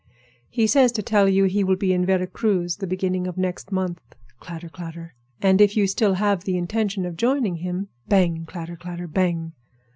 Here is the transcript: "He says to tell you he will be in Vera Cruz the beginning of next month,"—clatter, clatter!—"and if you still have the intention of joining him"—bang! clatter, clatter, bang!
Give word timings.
"He 0.49 0.65
says 0.65 0.91
to 0.93 1.03
tell 1.03 1.29
you 1.29 1.43
he 1.43 1.63
will 1.63 1.75
be 1.75 1.93
in 1.93 2.07
Vera 2.07 2.25
Cruz 2.25 2.77
the 2.77 2.87
beginning 2.87 3.27
of 3.27 3.37
next 3.37 3.71
month,"—clatter, 3.71 4.67
clatter!—"and 4.69 5.61
if 5.61 5.77
you 5.77 5.85
still 5.85 6.15
have 6.15 6.43
the 6.43 6.57
intention 6.57 7.05
of 7.05 7.15
joining 7.15 7.57
him"—bang! 7.57 8.45
clatter, 8.47 8.75
clatter, 8.77 9.05
bang! 9.07 9.51